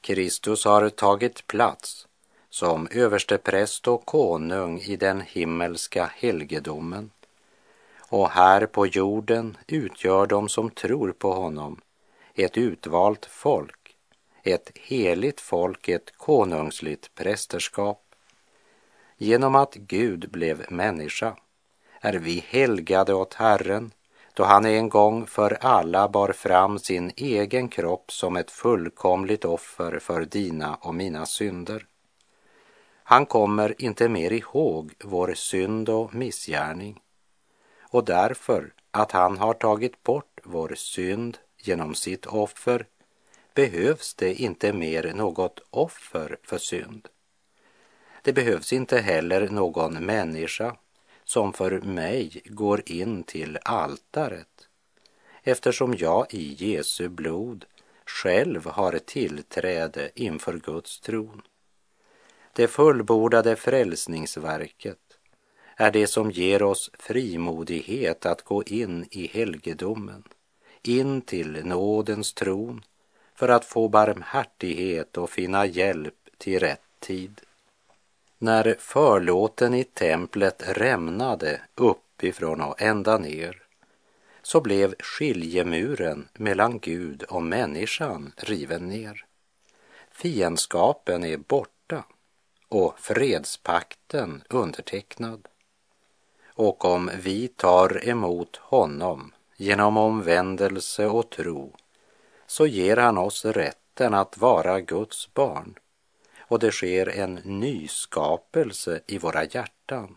Kristus 0.00 0.64
har 0.64 0.88
tagit 0.88 1.46
plats 1.46 2.08
som 2.50 2.88
överstepräst 2.90 3.88
och 3.88 4.06
konung 4.06 4.80
i 4.80 4.96
den 4.96 5.20
himmelska 5.20 6.10
helgedomen. 6.14 7.10
Och 8.10 8.30
här 8.30 8.66
på 8.66 8.86
jorden 8.86 9.56
utgör 9.66 10.26
de 10.26 10.48
som 10.48 10.70
tror 10.70 11.12
på 11.12 11.32
honom 11.32 11.80
ett 12.34 12.58
utvalt 12.58 13.26
folk, 13.26 13.96
ett 14.42 14.70
heligt 14.74 15.40
folk, 15.40 15.88
ett 15.88 16.16
konungsligt 16.16 17.14
prästerskap. 17.14 18.02
Genom 19.16 19.54
att 19.54 19.74
Gud 19.74 20.30
blev 20.30 20.72
människa 20.72 21.36
är 22.00 22.12
vi 22.12 22.44
helgade 22.48 23.14
åt 23.14 23.34
Herren 23.34 23.90
då 24.34 24.44
han 24.44 24.64
en 24.64 24.88
gång 24.88 25.26
för 25.26 25.58
alla 25.60 26.08
bar 26.08 26.32
fram 26.32 26.78
sin 26.78 27.12
egen 27.16 27.68
kropp 27.68 28.12
som 28.12 28.36
ett 28.36 28.50
fullkomligt 28.50 29.44
offer 29.44 29.98
för 29.98 30.24
dina 30.24 30.74
och 30.74 30.94
mina 30.94 31.26
synder. 31.26 31.86
Han 33.04 33.26
kommer 33.26 33.82
inte 33.82 34.08
mer 34.08 34.32
ihåg 34.32 34.92
vår 35.04 35.34
synd 35.34 35.88
och 35.88 36.14
missgärning 36.14 37.00
och 37.90 38.04
därför 38.04 38.72
att 38.90 39.12
han 39.12 39.38
har 39.38 39.54
tagit 39.54 40.02
bort 40.02 40.40
vår 40.44 40.74
synd 40.74 41.38
genom 41.56 41.94
sitt 41.94 42.26
offer 42.26 42.86
behövs 43.54 44.14
det 44.14 44.34
inte 44.34 44.72
mer 44.72 45.12
något 45.14 45.60
offer 45.70 46.38
för 46.42 46.58
synd. 46.58 47.08
Det 48.22 48.32
behövs 48.32 48.72
inte 48.72 48.98
heller 48.98 49.48
någon 49.48 50.06
människa 50.06 50.76
som 51.24 51.52
för 51.52 51.80
mig 51.80 52.42
går 52.44 52.82
in 52.86 53.22
till 53.22 53.58
altaret 53.64 54.68
eftersom 55.42 55.94
jag 55.98 56.26
i 56.34 56.72
Jesu 56.72 57.08
blod 57.08 57.64
själv 58.06 58.66
har 58.66 58.98
tillträde 58.98 60.10
inför 60.14 60.58
Guds 60.58 61.00
tron. 61.00 61.42
Det 62.52 62.68
fullbordade 62.68 63.56
frälsningsverket 63.56 65.07
är 65.80 65.90
det 65.90 66.06
som 66.06 66.30
ger 66.30 66.62
oss 66.62 66.90
frimodighet 66.98 68.26
att 68.26 68.42
gå 68.42 68.64
in 68.64 69.06
i 69.10 69.26
helgedomen, 69.26 70.22
in 70.82 71.20
till 71.20 71.64
nådens 71.64 72.32
tron 72.32 72.84
för 73.34 73.48
att 73.48 73.64
få 73.64 73.88
barmhärtighet 73.88 75.16
och 75.16 75.30
finna 75.30 75.66
hjälp 75.66 76.14
till 76.38 76.60
rätt 76.60 76.82
tid. 76.98 77.40
När 78.38 78.76
förlåten 78.78 79.74
i 79.74 79.84
templet 79.84 80.62
rämnade 80.66 81.60
uppifrån 81.74 82.60
och 82.60 82.82
ända 82.82 83.18
ner 83.18 83.62
så 84.42 84.60
blev 84.60 84.94
skiljemuren 84.98 86.28
mellan 86.32 86.78
Gud 86.78 87.22
och 87.22 87.42
människan 87.42 88.32
riven 88.36 88.88
ner. 88.88 89.24
Fiendskapen 90.10 91.24
är 91.24 91.36
borta 91.36 92.04
och 92.68 92.98
fredspakten 92.98 94.42
undertecknad. 94.48 95.48
Och 96.58 96.84
om 96.84 97.10
vi 97.22 97.48
tar 97.48 98.08
emot 98.08 98.56
honom 98.56 99.32
genom 99.56 99.96
omvändelse 99.96 101.06
och 101.06 101.30
tro 101.30 101.76
så 102.46 102.66
ger 102.66 102.96
han 102.96 103.18
oss 103.18 103.44
rätten 103.44 104.14
att 104.14 104.38
vara 104.38 104.80
Guds 104.80 105.34
barn 105.34 105.78
och 106.38 106.58
det 106.58 106.70
sker 106.70 107.08
en 107.08 107.34
nyskapelse 107.34 109.00
i 109.06 109.18
våra 109.18 109.44
hjärtan. 109.44 110.16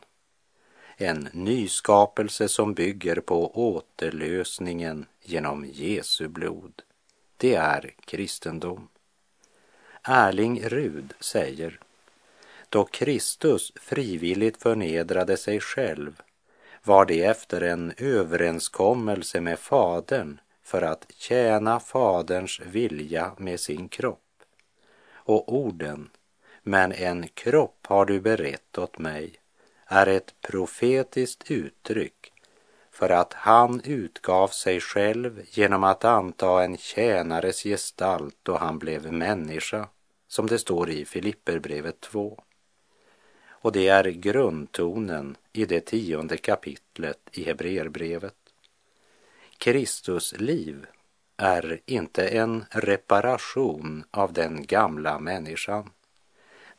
En 0.97 1.29
nyskapelse 1.33 2.47
som 2.47 2.73
bygger 2.73 3.15
på 3.15 3.67
återlösningen 3.75 5.05
genom 5.21 5.65
Jesu 5.65 6.27
blod. 6.27 6.81
Det 7.37 7.55
är 7.55 7.93
kristendom. 8.05 8.87
Erling 10.03 10.63
Rud 10.63 11.13
säger 11.19 11.79
då 12.69 12.83
Kristus 12.83 13.71
frivilligt 13.75 14.61
förnedrade 14.61 15.37
sig 15.37 15.59
själv 15.59 16.21
var 16.83 17.05
det 17.05 17.23
efter 17.23 17.61
en 17.61 17.93
överenskommelse 17.97 19.41
med 19.41 19.59
Fadern 19.59 20.39
för 20.63 20.81
att 20.81 21.05
tjäna 21.17 21.79
Faderns 21.79 22.59
vilja 22.59 23.31
med 23.37 23.59
sin 23.59 23.89
kropp. 23.89 24.19
Och 25.13 25.53
orden 25.53 26.09
men 26.63 26.91
en 26.91 27.27
kropp 27.27 27.87
har 27.87 28.05
du 28.05 28.19
berett 28.19 28.77
åt 28.77 28.99
mig, 28.99 29.33
är 29.85 30.07
ett 30.07 30.33
profetiskt 30.41 31.51
uttryck 31.51 32.33
för 32.91 33.09
att 33.09 33.33
han 33.33 33.81
utgav 33.83 34.47
sig 34.47 34.79
själv 34.79 35.41
genom 35.51 35.83
att 35.83 36.05
anta 36.05 36.63
en 36.63 36.77
tjänares 36.77 37.63
gestalt 37.63 38.37
då 38.43 38.57
han 38.57 38.79
blev 38.79 39.13
människa, 39.13 39.87
som 40.27 40.47
det 40.47 40.59
står 40.59 40.89
i 40.89 41.05
Filipperbrevet 41.05 42.01
2. 42.01 42.43
Och 43.61 43.71
det 43.71 43.87
är 43.87 44.03
grundtonen 44.03 45.37
i 45.53 45.65
det 45.65 45.81
tionde 45.81 46.37
kapitlet 46.37 47.19
i 47.31 47.43
Hebreerbrevet. 47.43 48.35
Kristus 49.57 50.33
liv 50.37 50.85
är 51.37 51.79
inte 51.85 52.27
en 52.27 52.65
reparation 52.71 54.03
av 54.11 54.33
den 54.33 54.65
gamla 54.65 55.19
människan 55.19 55.89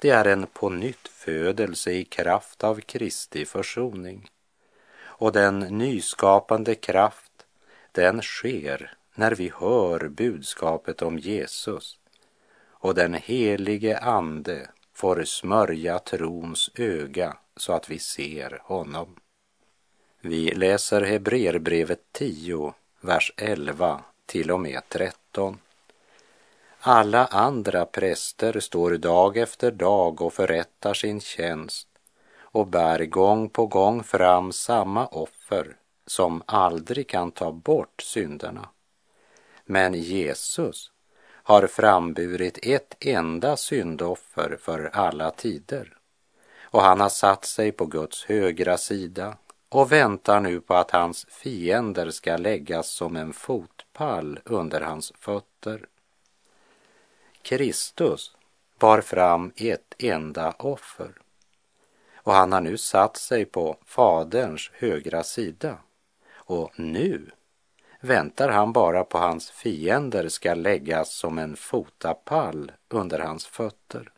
det 0.03 0.11
är 0.11 0.25
en 0.25 0.47
på 0.47 0.69
nytt 0.69 1.09
födelse 1.09 1.93
i 1.93 2.05
kraft 2.05 2.65
av 2.65 2.81
Kristi 2.81 3.45
försoning. 3.45 4.31
Och 5.03 5.33
den 5.33 5.59
nyskapande 5.59 6.75
kraft, 6.75 7.47
den 7.93 8.23
sker 8.23 8.95
när 9.15 9.35
vi 9.35 9.53
hör 9.55 10.09
budskapet 10.09 11.03
om 11.03 11.19
Jesus 11.19 11.99
och 12.69 12.95
den 12.95 13.15
helige 13.15 13.99
Ande 13.99 14.69
får 14.93 15.25
smörja 15.25 15.99
trons 15.99 16.71
öga 16.75 17.37
så 17.57 17.73
att 17.73 17.91
vi 17.91 17.99
ser 17.99 18.61
honom. 18.65 19.17
Vi 20.21 20.55
läser 20.55 21.03
Hebreerbrevet 21.03 22.01
10, 22.13 22.75
vers 23.01 23.33
11 23.37 24.01
till 24.27 24.51
och 24.51 24.61
med 24.61 24.83
13. 24.89 25.59
Alla 26.81 27.27
andra 27.27 27.87
präster 27.87 28.61
står 28.61 28.91
dag 28.91 29.37
efter 29.37 29.71
dag 29.71 30.21
och 30.21 30.33
förrättar 30.33 30.95
sin 30.95 31.21
tjänst 31.21 31.89
och 32.41 32.67
bär 32.67 33.05
gång 33.05 33.49
på 33.49 33.67
gång 33.67 34.05
fram 34.05 34.53
samma 34.53 35.07
offer 35.07 35.77
som 36.07 36.43
aldrig 36.47 37.09
kan 37.09 37.31
ta 37.31 37.53
bort 37.53 38.03
synderna. 38.03 38.69
Men 39.65 39.95
Jesus 39.95 40.91
har 41.43 41.67
framburit 41.67 42.59
ett 42.63 42.97
enda 43.01 43.57
syndoffer 43.57 44.59
för 44.61 44.91
alla 44.93 45.31
tider. 45.31 45.97
Och 46.61 46.83
han 46.83 47.01
har 47.01 47.09
satt 47.09 47.45
sig 47.45 47.73
på 47.73 47.87
Guds 47.87 48.25
högra 48.25 48.79
sida 48.79 49.37
och 49.69 49.93
väntar 49.93 50.41
nu 50.41 50.61
på 50.61 50.75
att 50.75 50.91
hans 50.91 51.27
fiender 51.31 52.11
ska 52.11 52.37
läggas 52.37 52.89
som 52.89 53.17
en 53.17 53.33
fotpall 53.33 54.41
under 54.45 54.81
hans 54.81 55.13
fötter. 55.19 55.87
Kristus 57.43 58.37
bar 58.79 59.01
fram 59.01 59.53
ett 59.57 59.95
enda 59.99 60.55
offer. 60.59 61.13
Och 62.17 62.33
han 62.33 62.53
har 62.53 62.61
nu 62.61 62.79
satt 62.79 63.17
sig 63.17 63.45
på 63.45 63.77
Faderns 63.85 64.71
högra 64.75 65.23
sida. 65.23 65.79
Och 66.33 66.73
nu 66.77 67.31
väntar 68.05 68.49
han 68.49 68.73
bara 68.73 69.05
på 69.05 69.19
hans 69.19 69.51
fiender 69.51 70.29
ska 70.29 70.55
läggas 70.55 71.15
som 71.15 71.39
en 71.39 71.57
fotapall 71.57 72.73
under 72.89 73.19
hans 73.19 73.47
fötter. 73.47 74.13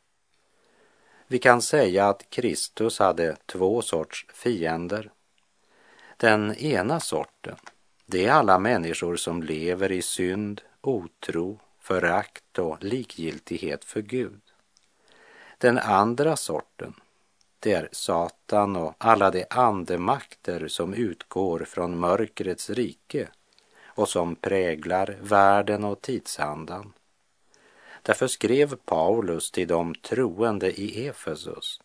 Vi 1.27 1.39
kan 1.39 1.63
säga 1.63 2.09
att 2.09 2.31
Kristus 2.31 2.99
hade 2.99 3.37
två 3.47 3.83
sorts 3.83 4.27
fiender. 4.35 5.11
Den 6.17 6.55
ena 6.55 7.01
sorten, 7.01 7.57
det 8.07 8.25
är 8.25 8.33
alla 8.33 8.59
människor 8.59 9.17
som 9.17 9.43
lever 9.43 9.93
i 9.93 10.03
synd, 10.03 10.61
otro, 10.81 11.61
förakt 11.81 12.59
och 12.59 12.85
likgiltighet 12.85 13.85
för 13.85 14.03
Gud. 14.03 14.41
Den 15.59 15.79
andra 15.79 16.37
sorten, 16.37 16.95
det 17.59 17.73
är 17.73 17.89
Satan 17.93 18.77
och 18.77 18.95
alla 18.99 19.31
de 19.31 19.45
andemakter 19.51 20.69
som 20.69 20.95
utgår 20.95 21.65
från 21.65 21.99
mörkrets 21.99 22.71
rike 22.71 23.29
och 23.95 24.09
som 24.09 24.37
präglar 24.37 25.19
världen 25.23 25.85
och 25.85 26.01
tidsandan. 26.01 26.93
Därför 28.03 28.27
skrev 28.27 28.77
Paulus 28.77 29.51
till 29.51 29.69
de 29.69 29.95
troende 29.95 30.81
i 30.81 31.07
Efesus 31.07 31.81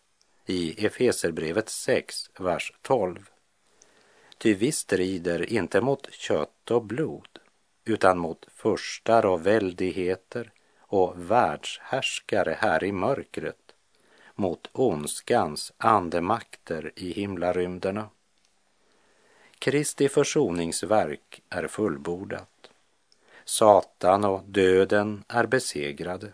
i 0.49 0.85
Efeserbrevet 0.85 1.69
6, 1.69 2.29
vers 2.39 2.73
12. 2.81 3.29
Ty 4.37 4.53
vi 4.53 4.71
strider 4.71 5.53
inte 5.53 5.81
mot 5.81 6.13
kött 6.13 6.71
och 6.71 6.83
blod, 6.83 7.39
utan 7.85 8.17
mot 8.17 8.45
furstar 8.55 9.25
och 9.25 9.47
väldigheter 9.47 10.51
och 10.79 11.31
världshärskare 11.31 12.57
här 12.59 12.83
i 12.83 12.91
mörkret, 12.91 13.75
mot 14.35 14.69
ondskans 14.71 15.73
andemakter 15.77 16.91
i 16.95 17.11
himlarymderna. 17.11 18.09
Kristi 19.59 20.09
försoningsverk 20.09 21.41
är 21.49 21.67
fullbordat. 21.67 22.69
Satan 23.45 24.25
och 24.25 24.43
döden 24.43 25.23
är 25.27 25.45
besegrade. 25.45 26.33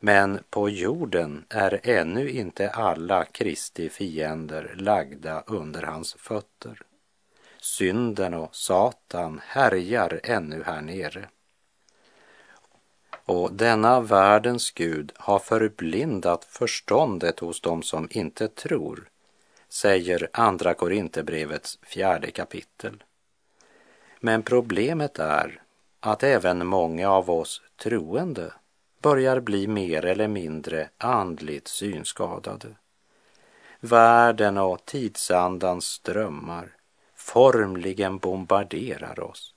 Men 0.00 0.42
på 0.50 0.68
jorden 0.68 1.44
är 1.48 1.80
ännu 1.82 2.30
inte 2.30 2.70
alla 2.70 3.24
Kristi 3.24 3.88
fiender 3.88 4.74
lagda 4.78 5.44
under 5.46 5.82
hans 5.82 6.14
fötter. 6.14 6.82
Synden 7.60 8.34
och 8.34 8.56
Satan 8.56 9.40
härjar 9.44 10.20
ännu 10.24 10.62
här 10.62 10.80
nere. 10.80 11.28
Och 13.10 13.52
denna 13.52 14.00
världens 14.00 14.70
Gud 14.70 15.12
har 15.16 15.38
förblindat 15.38 16.44
förståndet 16.44 17.40
hos 17.40 17.60
dem 17.60 17.82
som 17.82 18.08
inte 18.10 18.48
tror 18.48 19.08
säger 19.74 20.28
Andra 20.32 20.74
Korinthierbrevets 20.74 21.78
fjärde 21.82 22.30
kapitel. 22.30 23.04
Men 24.20 24.42
problemet 24.42 25.18
är 25.18 25.62
att 26.00 26.22
även 26.22 26.66
många 26.66 27.10
av 27.10 27.30
oss 27.30 27.62
troende 27.82 28.52
börjar 29.02 29.40
bli 29.40 29.66
mer 29.66 30.04
eller 30.04 30.28
mindre 30.28 30.88
andligt 30.98 31.68
synskadade. 31.68 32.68
Världen 33.80 34.58
och 34.58 34.84
tidsandans 34.84 35.84
strömmar 35.84 36.76
formligen 37.14 38.18
bombarderar 38.18 39.20
oss. 39.20 39.54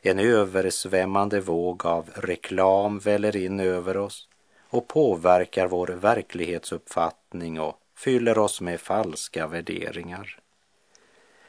En 0.00 0.18
översvämmande 0.18 1.40
våg 1.40 1.86
av 1.86 2.10
reklam 2.14 2.98
väller 2.98 3.36
in 3.36 3.60
över 3.60 3.96
oss 3.96 4.28
och 4.70 4.88
påverkar 4.88 5.66
vår 5.66 5.86
verklighetsuppfattning 5.86 7.60
och 7.60 7.80
fyller 7.96 8.38
oss 8.38 8.60
med 8.60 8.80
falska 8.80 9.46
värderingar. 9.46 10.38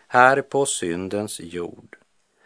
Här 0.07 0.41
på 0.41 0.65
syndens 0.65 1.39
jord 1.39 1.97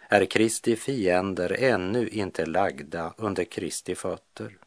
är 0.09 0.25
Kristi 0.25 0.75
fiender 0.75 1.55
ännu 1.59 2.07
inte 2.07 2.45
lagda 2.45 3.13
under 3.17 3.43
Kristi 3.43 3.95
fötter. 3.95 4.57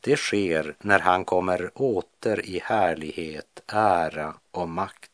Det 0.00 0.16
sker 0.16 0.76
när 0.78 0.98
han 0.98 1.24
kommer 1.24 1.70
åter 1.74 2.46
i 2.46 2.60
härlighet, 2.64 3.62
ära 3.66 4.34
och 4.50 4.68
makt. 4.68 5.10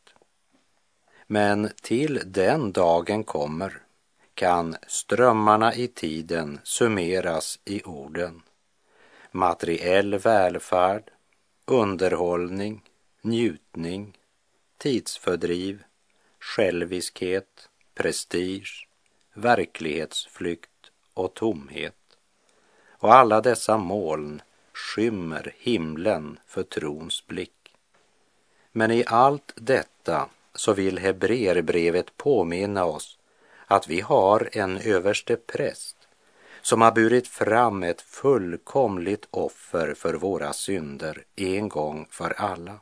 Men 1.27 1.71
till 1.83 2.21
den 2.27 2.73
dagen 2.73 3.25
kommer 3.25 3.83
kan 4.35 4.77
strömmarna 4.87 5.75
i 5.75 5.89
tiden 5.89 6.61
summeras 6.63 7.59
i 7.65 7.83
orden 7.83 8.43
materiell 9.37 10.19
välfärd, 10.19 11.11
underhållning, 11.65 12.83
njutning, 13.27 14.19
tidsfördriv, 14.79 15.83
själviskhet, 16.39 17.69
prestige, 17.95 18.89
verklighetsflykt 19.35 20.91
och 21.15 21.35
tomhet. 21.35 21.95
Och 22.91 23.15
alla 23.15 23.41
dessa 23.41 23.77
moln 23.77 24.43
skymmer 24.73 25.55
himlen 25.59 26.39
för 26.47 26.63
trons 26.63 27.27
blick. 27.27 27.75
Men 28.73 28.91
i 28.91 29.05
allt 29.07 29.53
detta 29.55 30.29
så 30.55 30.73
vill 30.73 30.99
Hebreerbrevet 30.99 32.17
påminna 32.17 32.85
oss 32.85 33.19
att 33.67 33.89
vi 33.89 34.01
har 34.01 34.49
en 34.53 34.79
överste 34.79 35.37
präst 35.37 35.97
som 36.63 36.81
har 36.81 36.93
burit 36.93 37.29
fram 37.29 37.83
ett 37.83 38.03
fullkomligt 38.03 39.29
offer 39.31 39.95
för 39.95 40.15
våra 40.15 40.53
synder 40.53 41.25
en 41.37 41.69
gång 41.69 42.07
för 42.11 42.31
alla 42.31 42.79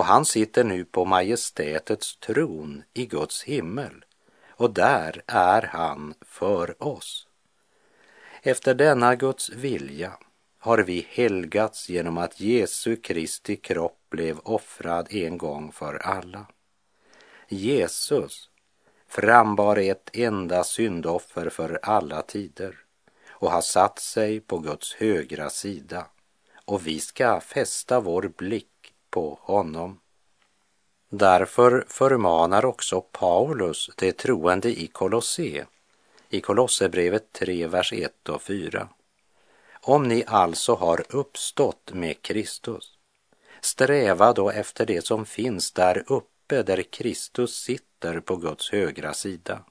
och 0.00 0.06
han 0.06 0.24
sitter 0.24 0.64
nu 0.64 0.84
på 0.84 1.04
majestätets 1.04 2.16
tron 2.16 2.82
i 2.94 3.06
Guds 3.06 3.42
himmel 3.42 4.04
och 4.50 4.74
där 4.74 5.22
är 5.26 5.62
han 5.62 6.14
för 6.20 6.82
oss. 6.82 7.28
Efter 8.42 8.74
denna 8.74 9.14
Guds 9.14 9.50
vilja 9.50 10.12
har 10.58 10.78
vi 10.78 11.06
helgats 11.10 11.88
genom 11.88 12.18
att 12.18 12.40
Jesu 12.40 12.96
Kristi 12.96 13.56
kropp 13.56 13.98
blev 14.10 14.38
offrad 14.38 15.06
en 15.10 15.38
gång 15.38 15.72
för 15.72 15.94
alla. 15.94 16.46
Jesus 17.48 18.50
frambar 19.08 19.76
ett 19.76 20.10
enda 20.12 20.64
syndoffer 20.64 21.50
för 21.50 21.78
alla 21.82 22.22
tider 22.22 22.76
och 23.28 23.50
har 23.50 23.62
satt 23.62 23.98
sig 23.98 24.40
på 24.40 24.58
Guds 24.58 24.94
högra 24.94 25.50
sida 25.50 26.06
och 26.64 26.86
vi 26.86 27.00
ska 27.00 27.40
fästa 27.40 28.00
vår 28.00 28.32
blick 28.38 28.66
på 29.10 29.38
honom. 29.42 30.00
Därför 31.08 31.84
förmanar 31.88 32.64
också 32.64 33.00
Paulus 33.00 33.90
de 33.96 34.12
troende 34.12 34.80
i 34.80 34.86
Kolosse, 34.86 35.66
i 36.28 36.40
Kolosserbrevet 36.40 37.32
3, 37.32 37.66
vers 37.66 37.92
1 37.92 38.28
och 38.28 38.42
4. 38.42 38.88
Om 39.82 40.08
ni 40.08 40.24
alltså 40.26 40.74
har 40.74 41.04
uppstått 41.08 41.92
med 41.92 42.22
Kristus, 42.22 42.98
sträva 43.60 44.32
då 44.32 44.50
efter 44.50 44.86
det 44.86 45.06
som 45.06 45.26
finns 45.26 45.72
där 45.72 46.04
uppe 46.06 46.62
där 46.62 46.82
Kristus 46.82 47.56
sitter 47.56 48.20
på 48.20 48.36
Guds 48.36 48.70
högra 48.70 49.14
sida. 49.14 49.64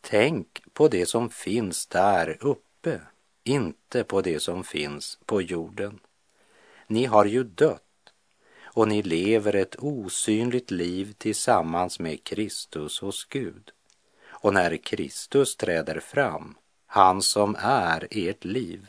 Tänk 0.00 0.62
på 0.72 0.88
det 0.88 1.06
som 1.06 1.30
finns 1.30 1.86
där 1.86 2.38
uppe, 2.40 3.00
inte 3.44 4.04
på 4.04 4.20
det 4.20 4.40
som 4.40 4.64
finns 4.64 5.18
på 5.24 5.42
jorden. 5.42 6.00
Ni 6.86 7.04
har 7.04 7.24
ju 7.24 7.44
dött 7.44 7.82
och 8.74 8.88
ni 8.88 9.02
lever 9.02 9.54
ett 9.54 9.76
osynligt 9.78 10.70
liv 10.70 11.14
tillsammans 11.18 11.98
med 11.98 12.24
Kristus 12.24 13.00
hos 13.00 13.24
Gud. 13.24 13.70
Och 14.26 14.54
när 14.54 14.76
Kristus 14.76 15.56
träder 15.56 16.00
fram, 16.00 16.54
han 16.86 17.22
som 17.22 17.56
är 17.58 18.08
ert 18.10 18.44
liv, 18.44 18.86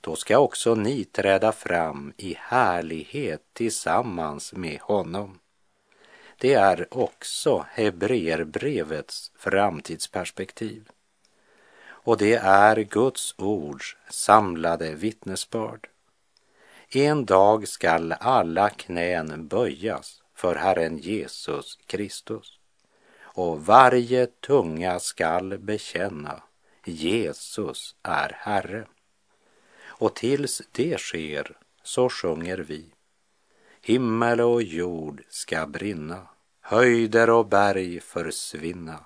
då 0.00 0.16
ska 0.16 0.38
också 0.38 0.74
ni 0.74 1.04
träda 1.04 1.52
fram 1.52 2.12
i 2.16 2.34
härlighet 2.38 3.42
tillsammans 3.52 4.52
med 4.52 4.80
honom. 4.80 5.38
Det 6.38 6.54
är 6.54 6.86
också 6.90 7.66
Hebreerbrevets 7.70 9.32
framtidsperspektiv. 9.36 10.88
och 11.86 12.16
det 12.16 12.34
är 12.34 12.76
Guds 12.76 13.34
ords 13.38 13.96
samlade 14.10 14.94
vittnesbörd. 14.94 15.88
En 16.90 17.24
dag 17.24 17.68
skall 17.68 18.12
alla 18.12 18.70
knän 18.70 19.48
böjas 19.48 20.22
för 20.34 20.54
Herren 20.54 20.98
Jesus 20.98 21.78
Kristus 21.86 22.58
och 23.20 23.66
varje 23.66 24.26
tunga 24.26 24.98
skall 24.98 25.58
bekänna 25.58 26.42
Jesus 26.84 27.94
är 28.02 28.36
Herre. 28.38 28.86
Och 29.84 30.14
tills 30.14 30.62
det 30.72 31.00
sker 31.00 31.56
så 31.82 32.08
sjunger 32.08 32.58
vi. 32.58 32.84
Himmel 33.82 34.40
och 34.40 34.62
jord 34.62 35.22
ska 35.28 35.66
brinna, 35.66 36.28
höjder 36.60 37.30
och 37.30 37.46
berg 37.46 38.00
försvinna. 38.00 39.04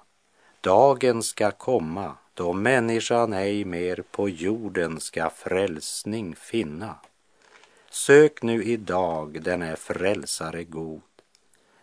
Dagen 0.61 1.23
ska 1.23 1.51
komma 1.51 2.17
då 2.35 2.53
människan 2.53 3.33
ej 3.33 3.65
mer 3.65 4.05
på 4.11 4.29
jorden 4.29 5.01
ska 5.01 5.31
frälsning 5.31 6.37
finna. 6.37 6.95
Sök 7.93 8.43
nu 8.43 8.65
idag 8.65 9.43
denne 9.43 9.77
frälsare 9.77 10.65
god, 10.65 11.03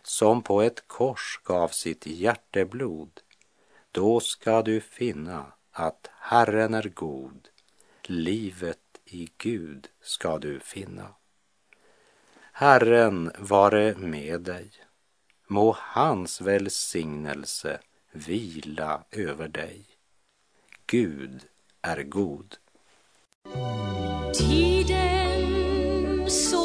som 0.02 0.42
på 0.42 0.62
ett 0.62 0.88
kors 0.88 1.40
gav 1.44 1.68
sitt 1.68 2.06
hjärteblod. 2.06 3.20
Då 3.92 4.20
ska 4.20 4.62
du 4.62 4.80
finna 4.80 5.52
att 5.72 6.10
Herren 6.20 6.74
är 6.74 6.88
god, 6.88 7.48
livet 8.02 8.78
i 9.04 9.28
Gud 9.36 9.88
ska 10.00 10.38
du 10.38 10.60
finna. 10.60 11.14
Herren 12.52 13.32
vare 13.38 13.94
med 13.94 14.40
dig. 14.40 14.70
Må 15.46 15.76
hans 15.78 16.40
välsignelse 16.40 17.80
vila 18.12 19.04
över 19.10 19.48
dig. 19.48 19.86
Gud 20.86 21.46
är 21.82 22.02
god. 22.02 22.56
Tiden 24.34 25.07
så 26.30 26.57